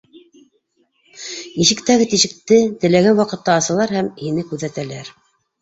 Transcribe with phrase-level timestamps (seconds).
[1.65, 5.17] Ишектәге тишекте теләгән ваҡытта асалар һәм һине күҙәтәләр.